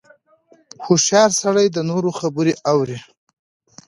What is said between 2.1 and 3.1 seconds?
خبرې اوري.